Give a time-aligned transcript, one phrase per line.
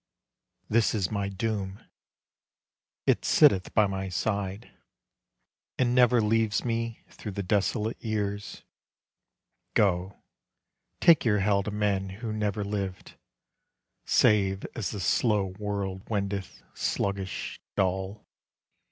[0.67, 1.79] This is my doom,
[3.05, 4.71] it sitteth by my side,
[5.77, 8.63] And never leaves me through the desolate years.
[9.75, 10.17] Go,
[11.01, 13.13] take your hell to men who never lived,
[14.03, 18.25] Save as the slow world wendeth, sluggish, dull.